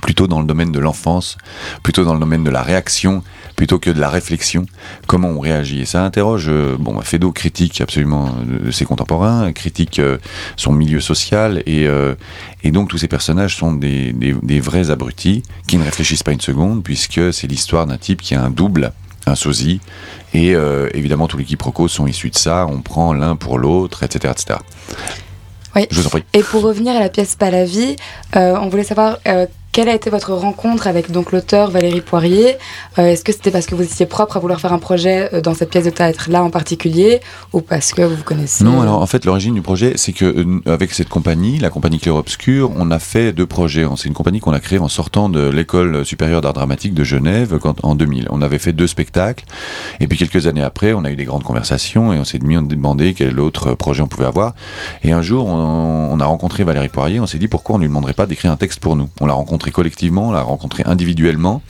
plutôt 0.00 0.26
dans 0.26 0.40
le 0.40 0.46
domaine 0.46 0.72
de 0.72 0.78
l'enfance, 0.78 1.36
plutôt 1.82 2.04
dans 2.04 2.14
le 2.14 2.20
domaine 2.20 2.44
de 2.44 2.50
la 2.50 2.62
réaction, 2.62 3.22
plutôt 3.56 3.78
que 3.78 3.90
de 3.90 4.00
la 4.00 4.08
réflexion, 4.08 4.66
comment 5.06 5.28
on 5.28 5.40
réagit? 5.40 5.80
Et 5.80 5.84
ça 5.84 6.04
interroge, 6.04 6.46
euh, 6.48 6.76
bon, 6.78 7.00
Fedo 7.02 7.32
critique 7.32 7.80
absolument 7.80 8.34
euh, 8.48 8.70
ses 8.72 8.84
contemporains, 8.84 9.52
critique 9.52 10.00
son 10.56 10.72
milieu 10.72 11.00
social, 11.00 11.62
et, 11.66 11.86
et 12.62 12.70
donc 12.70 12.88
tous 12.88 12.98
ces 12.98 13.08
personnages 13.08 13.56
sont 13.56 13.72
des, 13.72 14.12
des, 14.12 14.32
des 14.32 14.60
vrais 14.60 14.90
abrutis 14.90 15.42
qui 15.66 15.76
ne 15.76 15.84
réfléchissent 15.84 16.22
pas 16.22 16.32
une 16.32 16.40
seconde, 16.40 16.82
puisque 16.82 17.32
c'est 17.32 17.46
l'histoire 17.46 17.86
d'un 17.86 17.98
type 17.98 18.22
qui 18.22 18.34
a 18.34 18.42
un 18.42 18.50
double 18.50 18.92
un 19.26 19.34
sosie. 19.34 19.80
Et 20.32 20.54
euh, 20.54 20.88
évidemment, 20.94 21.28
tous 21.28 21.36
les 21.36 21.44
quiproquos 21.44 21.88
sont 21.88 22.06
issus 22.06 22.30
de 22.30 22.36
ça. 22.36 22.66
On 22.68 22.80
prend 22.80 23.12
l'un 23.12 23.36
pour 23.36 23.58
l'autre, 23.58 24.02
etc., 24.02 24.34
Oui. 25.76 25.86
Je 25.90 26.00
vous 26.00 26.06
en 26.06 26.10
prie. 26.10 26.24
Et 26.32 26.42
pour 26.42 26.62
revenir 26.62 26.94
à 26.94 27.00
la 27.00 27.08
pièce 27.08 27.36
Pas 27.36 27.50
la 27.50 27.64
vie, 27.64 27.96
euh, 28.36 28.56
on 28.60 28.68
voulait 28.68 28.84
savoir 28.84 29.18
euh, 29.26 29.46
quelle 29.74 29.88
a 29.88 29.94
été 29.94 30.08
votre 30.08 30.32
rencontre 30.32 30.86
avec 30.86 31.10
donc 31.10 31.32
l'auteur 31.32 31.68
Valérie 31.68 32.00
Poirier? 32.00 32.58
Est-ce 32.96 33.24
que 33.24 33.32
c'était 33.32 33.50
parce 33.50 33.66
que 33.66 33.74
vous 33.74 33.82
étiez 33.82 34.06
propre 34.06 34.36
à 34.36 34.40
vouloir 34.40 34.60
faire 34.60 34.72
un 34.72 34.78
projet 34.78 35.42
dans 35.42 35.52
cette 35.52 35.70
pièce 35.70 35.86
de 35.86 35.90
théâtre-là 35.90 36.44
en 36.44 36.50
particulier 36.50 37.18
ou 37.52 37.60
parce 37.60 37.92
que 37.92 38.02
vous 38.02 38.14
vous 38.14 38.22
connaissez 38.22 38.62
Non, 38.62 38.82
alors 38.82 39.02
en 39.02 39.06
fait, 39.06 39.24
l'origine 39.24 39.52
du 39.52 39.62
projet, 39.62 39.94
c'est 39.96 40.12
que 40.12 40.46
avec 40.70 40.92
cette 40.92 41.08
compagnie, 41.08 41.58
la 41.58 41.70
compagnie 41.70 41.98
Claire 41.98 42.14
Obscur, 42.14 42.70
on 42.76 42.92
a 42.92 43.00
fait 43.00 43.32
deux 43.32 43.48
projets. 43.48 43.84
C'est 43.96 44.06
une 44.06 44.14
compagnie 44.14 44.38
qu'on 44.38 44.52
a 44.52 44.60
créée 44.60 44.78
en 44.78 44.86
sortant 44.86 45.28
de 45.28 45.48
l'école 45.48 46.06
supérieure 46.06 46.40
d'art 46.40 46.52
dramatique 46.52 46.94
de 46.94 47.02
Genève 47.02 47.58
quand, 47.60 47.84
en 47.84 47.96
2000. 47.96 48.28
On 48.30 48.42
avait 48.42 48.60
fait 48.60 48.72
deux 48.72 48.86
spectacles 48.86 49.44
et 49.98 50.06
puis 50.06 50.16
quelques 50.16 50.46
années 50.46 50.62
après, 50.62 50.92
on 50.92 51.04
a 51.04 51.10
eu 51.10 51.16
des 51.16 51.24
grandes 51.24 51.42
conversations 51.42 52.12
et 52.12 52.18
on 52.20 52.24
s'est 52.24 52.38
mis 52.38 52.56
à 52.56 52.60
demander 52.60 53.12
quel 53.14 53.40
autre 53.40 53.74
projet 53.74 54.02
on 54.02 54.08
pouvait 54.08 54.26
avoir. 54.26 54.54
Et 55.02 55.10
un 55.10 55.22
jour, 55.22 55.48
on, 55.48 56.20
a 56.20 56.24
rencontré 56.26 56.62
Valérie 56.62 56.90
Poirier. 56.90 57.18
On 57.18 57.26
s'est 57.26 57.38
dit 57.38 57.48
pourquoi 57.48 57.74
on 57.74 57.78
ne 57.78 57.82
lui 57.82 57.88
demanderait 57.88 58.14
pas 58.14 58.26
d'écrire 58.26 58.52
un 58.52 58.56
texte 58.56 58.78
pour 58.78 58.94
nous? 58.94 59.08
On 59.20 59.26
l'a 59.26 59.34
rencontré 59.34 59.63
collectivement, 59.70 60.28
on 60.28 60.32
l'a 60.32 60.42
rencontré 60.42 60.82
individuellement. 60.86 61.62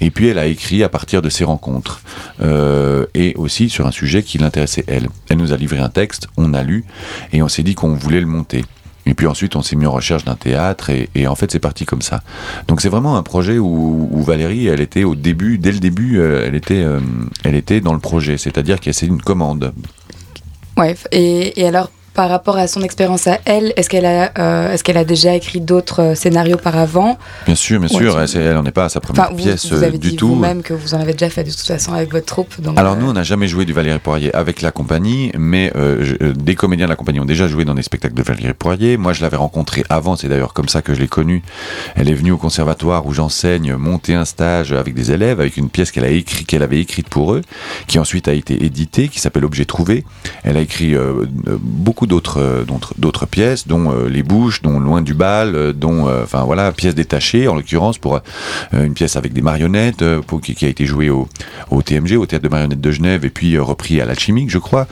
Et 0.00 0.10
puis 0.10 0.28
elle 0.28 0.38
a 0.38 0.46
écrit 0.46 0.82
à 0.82 0.88
partir 0.88 1.22
de 1.22 1.28
ces 1.28 1.44
rencontres 1.44 2.02
euh, 2.40 3.06
et 3.14 3.34
aussi 3.36 3.68
sur 3.68 3.86
un 3.86 3.92
sujet 3.92 4.22
qui 4.22 4.38
l'intéressait 4.38 4.84
elle. 4.86 5.08
Elle 5.28 5.38
nous 5.38 5.52
a 5.52 5.56
livré 5.56 5.78
un 5.78 5.88
texte, 5.88 6.28
on 6.36 6.54
a 6.54 6.62
lu 6.62 6.84
et 7.32 7.42
on 7.42 7.48
s'est 7.48 7.62
dit 7.62 7.74
qu'on 7.74 7.94
voulait 7.94 8.20
le 8.20 8.26
monter. 8.26 8.64
Et 9.04 9.14
puis 9.14 9.26
ensuite, 9.26 9.56
on 9.56 9.62
s'est 9.62 9.74
mis 9.74 9.86
en 9.86 9.90
recherche 9.90 10.24
d'un 10.24 10.36
théâtre 10.36 10.90
et, 10.90 11.26
en 11.26 11.34
fait, 11.34 11.50
c'est 11.50 11.58
parti 11.58 11.84
comme 11.84 12.02
ça. 12.02 12.22
Donc 12.68 12.80
c'est 12.80 12.88
vraiment 12.88 13.16
un 13.16 13.22
projet 13.22 13.58
où, 13.58 14.22
Valérie, 14.22 14.68
elle 14.68 14.80
était 14.80 15.04
au 15.04 15.16
début, 15.16 15.58
dès 15.58 15.72
le 15.72 15.80
début, 15.80 16.18
euh, 16.18 16.44
elle 16.46 16.54
était, 16.54 16.82
euh, 16.82 17.00
elle 17.42 17.56
était 17.56 17.80
dans 17.80 17.94
le 17.94 17.98
projet. 17.98 18.38
C'est-à-dire 18.38 18.78
qu'elle 18.78 18.94
c'est 18.94 19.06
une 19.06 19.20
commande. 19.20 19.72
Ouais. 20.76 20.94
Et, 21.10 21.60
et 21.60 21.66
alors, 21.66 21.90
par 22.14 22.28
rapport 22.28 22.56
à 22.58 22.66
son 22.66 22.82
expérience 22.82 23.26
à 23.26 23.38
elle, 23.44 23.72
est-ce 23.76 23.88
qu'elle 23.88 24.04
a, 24.04 24.32
euh, 24.38 24.72
est-ce 24.72 24.84
qu'elle 24.84 24.96
a 24.96 25.04
déjà 25.04 25.34
écrit 25.34 25.60
d'autres 25.60 26.02
euh, 26.02 26.14
scénarios 26.14 26.58
par 26.58 26.76
avant 26.76 27.18
Bien 27.46 27.54
sûr, 27.54 27.80
bien 27.80 27.88
sûr. 27.88 28.20
Elle, 28.20 28.54
n'en 28.54 28.64
est 28.64 28.72
pas 28.72 28.84
à 28.84 28.88
sa 28.88 29.00
première 29.00 29.34
pièce 29.34 29.70
vous 29.72 29.82
avez 29.82 29.98
du 29.98 30.10
dit 30.10 30.16
tout. 30.16 30.28
Vous-même 30.28 30.62
que 30.62 30.74
vous 30.74 30.94
en 30.94 31.00
avez 31.00 31.12
déjà 31.12 31.30
fait 31.30 31.44
de 31.44 31.50
toute 31.50 31.60
façon 31.60 31.92
avec 31.94 32.12
votre 32.12 32.26
troupe. 32.26 32.54
Alors 32.76 32.96
nous, 32.96 33.06
euh, 33.06 33.10
on 33.10 33.14
n'a 33.14 33.22
jamais 33.22 33.48
joué 33.48 33.64
du 33.64 33.72
Valérie 33.72 33.98
Poirier 33.98 34.34
avec 34.34 34.60
la 34.60 34.70
compagnie, 34.70 35.32
mais 35.38 35.72
des 36.36 36.54
comédiens 36.54 36.86
de 36.86 36.90
la 36.90 36.96
compagnie 36.96 37.20
ont 37.20 37.24
déjà 37.24 37.48
joué 37.48 37.64
dans 37.64 37.74
des 37.74 37.82
spectacles 37.82 38.14
de 38.14 38.22
Valérie 38.22 38.52
Poirier. 38.52 38.96
Moi, 38.96 39.12
je 39.12 39.22
l'avais 39.22 39.36
rencontrée 39.36 39.84
avant. 39.88 40.16
C'est 40.16 40.28
d'ailleurs 40.28 40.52
comme 40.52 40.68
ça 40.68 40.82
que 40.82 40.94
je 40.94 41.00
l'ai 41.00 41.08
connue. 41.08 41.42
Elle 41.96 42.10
est 42.10 42.14
venue 42.14 42.32
au 42.32 42.36
conservatoire 42.36 43.06
où 43.06 43.12
j'enseigne, 43.12 43.74
monter 43.76 44.14
un 44.14 44.24
stage 44.24 44.72
avec 44.72 44.94
des 44.94 45.12
élèves, 45.12 45.40
avec 45.40 45.56
une 45.56 45.70
pièce 45.70 45.90
qu'elle 45.90 46.04
a 46.04 46.10
écrit, 46.10 46.44
qu'elle 46.44 46.62
avait 46.62 46.80
écrite 46.80 47.08
pour 47.08 47.32
eux, 47.32 47.42
qui 47.86 47.98
ensuite 47.98 48.28
a 48.28 48.34
été 48.34 48.64
éditée, 48.64 49.08
qui 49.08 49.20
s'appelle 49.20 49.44
Objet 49.44 49.64
trouvé. 49.64 50.04
Elle 50.44 50.56
a 50.56 50.60
écrit 50.60 50.94
beaucoup 51.60 52.01
d'autres 52.06 52.64
d'autres 52.98 53.26
pièces, 53.26 53.66
dont 53.66 53.90
euh, 53.90 54.08
Les 54.08 54.22
Bouches, 54.22 54.62
dont 54.62 54.78
Loin 54.78 55.02
du 55.02 55.14
bal, 55.14 55.54
euh, 55.54 55.72
dont, 55.72 56.08
euh, 56.08 56.22
enfin 56.24 56.44
voilà, 56.44 56.72
pièces 56.72 56.94
détachées, 56.94 57.48
en 57.48 57.54
l'occurrence 57.54 57.98
pour 57.98 58.20
une 58.72 58.94
pièce 58.94 59.16
avec 59.16 59.32
des 59.32 59.42
marionnettes, 59.42 60.04
pour, 60.26 60.40
qui, 60.40 60.64
a 60.64 60.68
été 60.68 60.86
jouée 60.86 61.10
au, 61.10 61.28
au, 61.70 61.82
TMG, 61.82 62.16
au 62.16 62.26
Théâtre 62.26 62.44
de 62.44 62.48
Marionnettes 62.48 62.80
de 62.80 62.90
Genève, 62.90 63.24
et 63.24 63.30
puis 63.30 63.58
repris 63.58 64.00
à 64.00 64.04
l'Alchimique, 64.04 64.50
je 64.50 64.58
crois. 64.58 64.86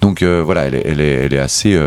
Donc 0.00 0.22
voilà, 0.22 0.66
elle 0.66 0.74
est, 0.74 0.82
elle, 0.84 1.00
est, 1.00 1.12
elle 1.12 1.34
est, 1.34 1.38
assez 1.38 1.78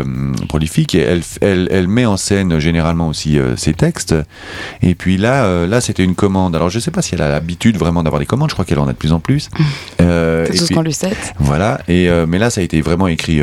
prolifique 0.48 0.94
et 0.94 1.00
elle, 1.00 1.22
elle, 1.40 1.68
elle, 1.70 1.88
met 1.88 2.06
en 2.06 2.16
scène 2.16 2.58
généralement 2.58 3.08
aussi 3.08 3.38
ses 3.56 3.74
textes. 3.74 4.14
Et 4.82 4.94
puis 4.94 5.16
là, 5.16 5.66
là 5.66 5.80
c'était 5.80 6.04
une 6.04 6.14
commande. 6.14 6.56
Alors 6.56 6.70
je 6.70 6.78
sais 6.78 6.90
pas 6.90 7.02
si 7.02 7.14
elle 7.14 7.22
a 7.22 7.28
l'habitude 7.28 7.76
vraiment 7.76 8.02
d'avoir 8.02 8.20
des 8.20 8.26
commandes, 8.26 8.50
je 8.50 8.54
crois 8.54 8.64
qu'elle 8.64 8.78
en 8.78 8.88
a 8.88 8.92
de 8.92 8.98
plus 8.98 9.12
en 9.12 9.20
plus. 9.20 9.50
C'est 9.98 10.58
tout 10.58 10.66
ce 10.66 10.72
qu'on 10.72 10.82
lui 10.82 10.92
sait. 10.92 11.12
Voilà, 11.38 11.80
et, 11.88 12.08
mais 12.26 12.38
là 12.38 12.50
ça 12.50 12.60
a 12.60 12.64
été 12.64 12.80
vraiment 12.80 13.08
écrit 13.08 13.40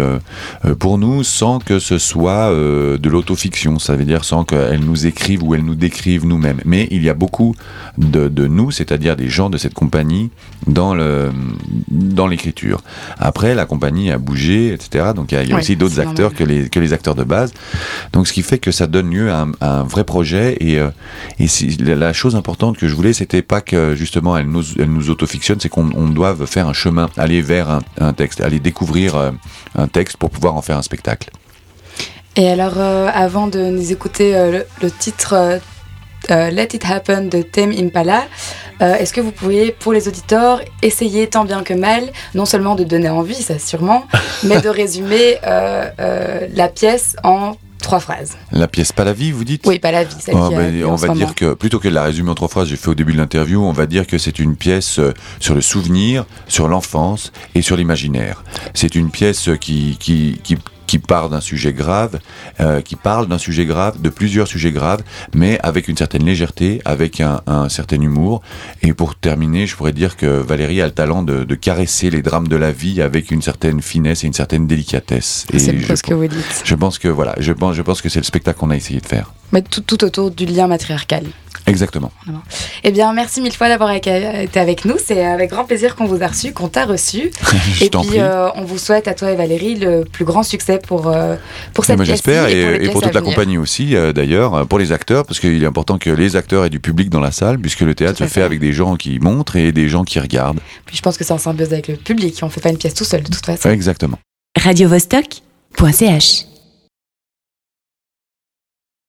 pour 0.79 0.97
nous 0.97 1.20
sans 1.23 1.59
que 1.59 1.79
ce 1.79 1.97
soit 1.97 2.51
euh, 2.51 2.97
de 2.97 3.09
l'autofiction, 3.09 3.79
ça 3.79 3.95
veut 3.95 4.05
dire 4.05 4.23
sans 4.23 4.43
qu'elles 4.43 4.83
nous 4.83 5.05
écrivent 5.05 5.43
ou 5.43 5.55
elles 5.55 5.65
nous 5.65 5.75
décrivent 5.75 6.25
nous-mêmes. 6.25 6.61
Mais 6.65 6.87
il 6.91 7.03
y 7.03 7.09
a 7.09 7.13
beaucoup 7.13 7.55
de, 7.97 8.29
nous, 8.47 8.71
c'est-à-dire 8.71 9.15
des 9.15 9.29
gens 9.29 9.49
de 9.49 9.57
cette 9.57 9.73
compagnie, 9.73 10.29
dans 10.67 10.93
l'écriture. 12.27 12.81
Après, 13.17 13.55
la 13.55 13.65
compagnie 13.65 14.11
a 14.11 14.17
bougé, 14.17 14.73
etc. 14.73 15.11
Donc 15.15 15.31
il 15.31 15.49
y 15.49 15.53
a, 15.53 15.57
aussi 15.57 15.75
d'autres 15.75 15.99
acteurs 15.99 16.33
que 16.33 16.43
les, 16.43 16.69
que 16.69 16.79
les 16.79 16.93
acteurs 16.93 17.15
de 17.15 17.23
base. 17.23 17.53
Donc 18.13 18.27
ce 18.27 18.33
qui 18.33 18.41
fait 18.41 18.59
que 18.59 18.71
ça 18.71 18.87
donne 18.87 19.09
lieu 19.09 19.31
à 19.31 19.47
un, 19.61 19.83
vrai 19.83 20.03
projet. 20.03 20.57
Et, 20.59 20.79
euh, 20.79 20.89
et 21.39 21.47
la 21.79 22.13
chose 22.13 22.35
importante 22.35 22.77
que 22.77 22.87
je 22.87 22.95
voulais, 22.95 23.13
c'était 23.13 23.41
pas 23.41 23.61
que 23.61 23.95
justement 23.95 24.37
elle 24.37 24.47
nous, 24.47 24.63
elle 24.77 24.91
nous 24.91 25.09
autofictionne, 25.09 25.59
c'est 25.59 25.69
qu'on 25.69 26.09
doive 26.09 26.45
faire 26.45 26.67
un 26.67 26.73
chemin, 26.73 27.09
aller 27.17 27.41
vers 27.41 27.79
un, 27.99 28.13
texte, 28.13 28.41
aller 28.41 28.59
découvrir 28.59 29.15
euh, 29.15 29.31
un 29.75 29.87
texte 29.87 30.17
pour 30.17 30.29
pouvoir 30.29 30.55
en 30.55 30.61
faire 30.61 30.77
un 30.77 30.81
spectacle. 30.81 31.10
Et 32.37 32.49
alors, 32.49 32.73
euh, 32.77 33.09
avant 33.13 33.47
de 33.47 33.59
nous 33.59 33.91
écouter 33.91 34.35
euh, 34.35 34.63
le, 34.81 34.91
titre 34.91 35.33
euh, 36.31 36.49
Let 36.49 36.69
It 36.73 36.85
Happen 36.85 37.27
de 37.27 37.41
Thème 37.41 37.71
Impala, 37.71 38.23
est-ce 38.79 39.13
que 39.13 39.21
vous 39.21 39.31
pourriez, 39.31 39.75
pour 39.79 39.93
les 39.93 40.07
auditeurs, 40.07 40.59
essayer 40.81 41.27
tant 41.27 41.45
bien 41.45 41.61
que 41.61 41.75
mal, 41.75 42.09
non 42.33 42.45
seulement 42.45 42.73
de 42.73 42.83
donner 42.83 43.11
envie, 43.11 43.35
ça 43.35 43.59
sûrement, 43.59 44.07
mais 44.43 44.59
de 44.59 44.69
résumer 44.69 45.37
la 45.43 46.67
pièce 46.67 47.15
en 47.23 47.57
trois 47.79 47.99
phrases? 47.99 48.37
La 48.51 48.67
pièce, 48.67 48.91
pas 48.91 49.03
la 49.03 49.13
vie, 49.13 49.31
vous 49.31 49.43
dites? 49.43 49.67
Oui, 49.67 49.77
pas 49.77 49.91
la 49.91 50.03
vie. 50.03 50.15
Oh, 50.33 50.49
ben, 50.49 50.83
on 50.85 50.95
va 50.95 51.09
dire 51.09 51.35
que, 51.35 51.53
plutôt 51.53 51.77
que 51.77 51.89
de 51.89 51.93
la 51.93 52.01
résumer 52.01 52.31
en 52.31 52.33
trois 52.33 52.47
phrases, 52.47 52.69
j'ai 52.69 52.75
fait 52.75 52.87
au 52.87 52.95
début 52.95 53.13
de 53.13 53.19
l'interview, 53.19 53.63
on 53.63 53.71
va 53.71 53.85
dire 53.85 54.07
que 54.07 54.17
c'est 54.17 54.39
une 54.39 54.55
pièce 54.55 54.99
sur 55.39 55.53
le 55.53 55.61
souvenir, 55.61 56.25
sur 56.47 56.67
l'enfance 56.67 57.31
et 57.53 57.61
sur 57.61 57.77
l'imaginaire. 57.77 58.43
C'est 58.73 58.95
une 58.95 59.11
pièce 59.11 59.47
qui, 59.59 59.97
qui, 59.99 60.39
qui 60.43 60.57
qui 60.91 60.99
part 60.99 61.29
d'un 61.29 61.39
sujet 61.39 61.71
grave, 61.71 62.19
euh, 62.59 62.81
qui 62.81 62.97
parle 62.97 63.25
d'un 63.29 63.37
sujet 63.37 63.65
grave, 63.65 64.01
de 64.01 64.09
plusieurs 64.09 64.45
sujets 64.45 64.73
graves, 64.73 65.01
mais 65.33 65.57
avec 65.63 65.87
une 65.87 65.95
certaine 65.95 66.25
légèreté, 66.25 66.81
avec 66.83 67.21
un, 67.21 67.69
certain 67.69 68.01
humour. 68.01 68.41
Et 68.81 68.91
pour 68.91 69.15
terminer, 69.15 69.67
je 69.67 69.77
pourrais 69.77 69.93
dire 69.93 70.17
que 70.17 70.25
Valérie 70.25 70.81
a 70.81 70.85
le 70.87 70.91
talent 70.91 71.23
de, 71.23 71.55
caresser 71.55 72.09
les 72.09 72.21
drames 72.21 72.49
de 72.49 72.57
la 72.57 72.73
vie 72.73 73.01
avec 73.01 73.31
une 73.31 73.41
certaine 73.41 73.81
finesse 73.81 74.25
et 74.25 74.27
une 74.27 74.33
certaine 74.33 74.67
délicatesse. 74.67 75.45
C'est 75.49 75.95
ce 75.95 76.03
que 76.03 76.13
vous 76.13 76.27
dites. 76.27 76.61
Je 76.65 76.75
pense 76.75 76.99
que 76.99 77.07
voilà, 77.07 77.35
je 77.39 77.53
pense, 77.53 77.73
je 77.73 77.83
pense 77.83 78.01
que 78.01 78.09
c'est 78.09 78.19
le 78.19 78.25
spectacle 78.25 78.59
qu'on 78.59 78.71
a 78.71 78.75
essayé 78.75 78.99
de 78.99 79.05
faire. 79.05 79.31
Mais 79.53 79.61
tout, 79.61 79.79
tout 79.79 80.03
autour 80.03 80.29
du 80.29 80.45
lien 80.45 80.67
matriarcal. 80.67 81.23
Exactement. 81.67 82.11
Eh 82.83 82.91
bien, 82.91 83.13
merci 83.13 83.41
mille 83.41 83.53
fois 83.53 83.69
d'avoir 83.69 83.91
été 83.91 84.47
avec 84.55 84.85
nous. 84.85 84.95
C'est 85.03 85.25
avec 85.25 85.51
grand 85.51 85.65
plaisir 85.65 85.95
qu'on 85.95 86.05
vous 86.05 86.23
a 86.23 86.27
reçu, 86.27 86.53
qu'on 86.53 86.67
t'a 86.67 86.85
reçu. 86.85 87.31
et 87.81 87.89
puis, 87.89 88.19
euh, 88.19 88.49
on 88.55 88.63
vous 88.63 88.77
souhaite 88.77 89.07
à 89.07 89.13
toi 89.13 89.31
et 89.31 89.35
Valérie 89.35 89.75
le 89.75 90.03
plus 90.03 90.25
grand 90.25 90.43
succès 90.43 90.79
pour, 90.85 91.07
euh, 91.07 91.35
pour 91.73 91.85
cette 91.85 91.97
pièce. 91.97 92.07
J'espère, 92.07 92.47
et, 92.47 92.89
pour, 92.89 93.01
toute 93.01 93.13
la 93.13 93.21
compagnie 93.21 93.57
aussi, 93.57 93.95
euh, 93.95 94.11
d'ailleurs, 94.13 94.67
pour 94.67 94.79
les 94.79 94.91
acteurs, 94.91 95.25
parce 95.25 95.39
qu'il 95.39 95.61
est 95.61 95.67
important 95.67 95.97
que 95.97 96.09
les 96.09 96.35
acteurs 96.35 96.65
aient 96.65 96.69
du 96.69 96.79
public 96.79 97.09
dans 97.09 97.19
la 97.19 97.31
salle, 97.31 97.59
puisque 97.59 97.81
le 97.81 97.95
théâtre 97.95 98.19
se 98.19 98.25
fait, 98.25 98.41
avec 98.41 98.59
des 98.59 98.73
gens 98.73 98.95
qui 98.95 99.19
montrent 99.19 99.55
et 99.55 99.71
des 99.71 99.87
gens 99.87 100.03
qui 100.03 100.19
regardent. 100.19 100.59
Puis 100.85 100.97
je 100.97 101.01
pense 101.01 101.17
que 101.17 101.23
c'est 101.23 101.33
en 101.33 101.37
symbiose 101.37 101.71
avec 101.73 101.87
le 101.87 101.95
public. 101.95 102.37
On 102.41 102.47
ne 102.47 102.51
fait 102.51 102.61
pas 102.61 102.69
une 102.69 102.77
pièce 102.77 102.93
tout 102.93 103.03
seul, 103.03 103.23
de 103.23 103.29
toute 103.29 103.45
façon. 103.45 103.69
Exactement. 103.69 104.17
Radio 104.57 104.89
-Vostok 104.89 105.41
.ch 105.91 106.50